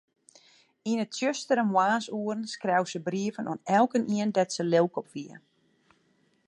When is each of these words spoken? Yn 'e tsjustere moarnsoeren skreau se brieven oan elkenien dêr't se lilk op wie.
Yn 0.91 1.01
'e 1.03 1.07
tsjustere 1.09 1.63
moarnsoeren 1.73 2.49
skreau 2.53 2.83
se 2.89 2.99
brieven 3.07 3.49
oan 3.51 3.65
elkenien 3.77 4.33
dêr't 4.35 4.53
se 4.55 4.63
lilk 4.71 4.93
op 5.01 5.07
wie. 5.13 5.35